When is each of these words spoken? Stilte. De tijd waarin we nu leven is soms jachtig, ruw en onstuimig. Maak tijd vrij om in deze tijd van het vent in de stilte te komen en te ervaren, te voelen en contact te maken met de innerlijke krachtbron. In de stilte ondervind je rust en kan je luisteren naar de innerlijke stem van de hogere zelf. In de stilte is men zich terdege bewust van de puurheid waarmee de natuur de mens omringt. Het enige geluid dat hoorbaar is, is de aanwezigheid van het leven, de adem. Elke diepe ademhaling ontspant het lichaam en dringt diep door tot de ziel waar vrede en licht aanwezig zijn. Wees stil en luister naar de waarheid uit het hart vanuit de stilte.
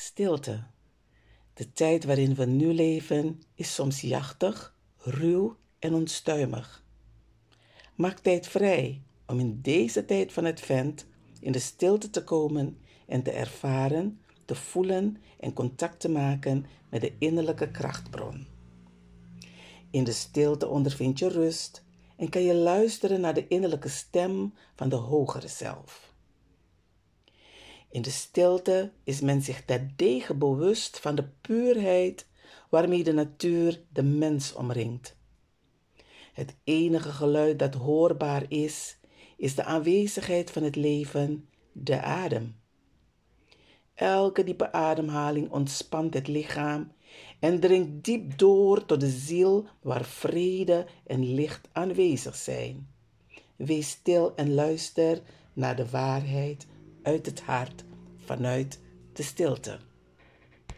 Stilte. 0.00 0.62
De 1.54 1.72
tijd 1.72 2.04
waarin 2.04 2.34
we 2.34 2.44
nu 2.44 2.74
leven 2.74 3.42
is 3.54 3.74
soms 3.74 4.00
jachtig, 4.00 4.76
ruw 4.96 5.56
en 5.78 5.94
onstuimig. 5.94 6.84
Maak 7.94 8.18
tijd 8.18 8.46
vrij 8.46 9.02
om 9.26 9.38
in 9.38 9.60
deze 9.62 10.04
tijd 10.04 10.32
van 10.32 10.44
het 10.44 10.60
vent 10.60 11.06
in 11.40 11.52
de 11.52 11.58
stilte 11.58 12.10
te 12.10 12.24
komen 12.24 12.78
en 13.06 13.22
te 13.22 13.30
ervaren, 13.30 14.20
te 14.44 14.54
voelen 14.54 15.16
en 15.40 15.52
contact 15.52 16.00
te 16.00 16.08
maken 16.08 16.66
met 16.90 17.00
de 17.00 17.12
innerlijke 17.18 17.70
krachtbron. 17.70 18.46
In 19.90 20.04
de 20.04 20.12
stilte 20.12 20.68
ondervind 20.68 21.18
je 21.18 21.28
rust 21.28 21.84
en 22.16 22.28
kan 22.28 22.42
je 22.42 22.54
luisteren 22.54 23.20
naar 23.20 23.34
de 23.34 23.48
innerlijke 23.48 23.88
stem 23.88 24.54
van 24.76 24.88
de 24.88 24.96
hogere 24.96 25.48
zelf. 25.48 26.08
In 27.90 28.02
de 28.02 28.10
stilte 28.10 28.92
is 29.04 29.20
men 29.20 29.42
zich 29.42 29.64
terdege 29.64 30.34
bewust 30.34 31.00
van 31.00 31.14
de 31.14 31.28
puurheid 31.40 32.26
waarmee 32.68 33.04
de 33.04 33.12
natuur 33.12 33.82
de 33.92 34.02
mens 34.02 34.54
omringt. 34.54 35.16
Het 36.32 36.56
enige 36.64 37.12
geluid 37.12 37.58
dat 37.58 37.74
hoorbaar 37.74 38.44
is, 38.48 38.98
is 39.36 39.54
de 39.54 39.64
aanwezigheid 39.64 40.50
van 40.50 40.62
het 40.62 40.76
leven, 40.76 41.48
de 41.72 42.00
adem. 42.00 42.56
Elke 43.94 44.44
diepe 44.44 44.72
ademhaling 44.72 45.50
ontspant 45.50 46.14
het 46.14 46.28
lichaam 46.28 46.92
en 47.40 47.60
dringt 47.60 48.04
diep 48.04 48.38
door 48.38 48.86
tot 48.86 49.00
de 49.00 49.10
ziel 49.10 49.66
waar 49.82 50.04
vrede 50.04 50.86
en 51.06 51.34
licht 51.34 51.68
aanwezig 51.72 52.36
zijn. 52.36 52.88
Wees 53.56 53.90
stil 53.90 54.34
en 54.34 54.54
luister 54.54 55.22
naar 55.52 55.76
de 55.76 55.90
waarheid 55.90 56.66
uit 57.02 57.26
het 57.26 57.40
hart 57.40 57.84
vanuit 58.28 58.78
de 59.12 59.22
stilte. 59.22 59.78